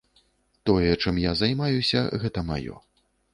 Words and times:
Тое, 0.69 0.87
чым 1.03 1.19
я 1.25 1.33
займаюся, 1.41 2.01
гэта 2.25 2.45
маё. 2.49 2.81